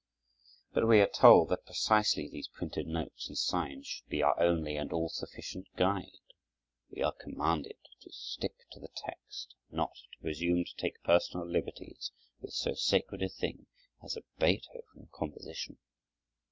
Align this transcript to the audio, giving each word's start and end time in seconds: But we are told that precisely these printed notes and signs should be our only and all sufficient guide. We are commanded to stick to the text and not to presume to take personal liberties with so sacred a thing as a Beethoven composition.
But 0.73 0.87
we 0.87 0.99
are 0.99 1.05
told 1.07 1.49
that 1.49 1.67
precisely 1.67 2.27
these 2.27 2.47
printed 2.47 2.87
notes 2.87 3.27
and 3.29 3.37
signs 3.37 3.85
should 3.85 4.07
be 4.07 4.23
our 4.23 4.33
only 4.39 4.75
and 4.75 4.91
all 4.91 5.09
sufficient 5.09 5.67
guide. 5.75 6.21
We 6.89 7.03
are 7.03 7.11
commanded 7.13 7.75
to 8.01 8.11
stick 8.11 8.55
to 8.71 8.79
the 8.79 8.89
text 8.95 9.53
and 9.69 9.77
not 9.77 9.91
to 9.93 10.19
presume 10.19 10.65
to 10.65 10.75
take 10.75 11.03
personal 11.03 11.45
liberties 11.47 12.11
with 12.41 12.49
so 12.51 12.73
sacred 12.73 13.21
a 13.21 13.29
thing 13.29 13.67
as 14.03 14.17
a 14.17 14.23
Beethoven 14.39 15.09
composition. 15.13 15.77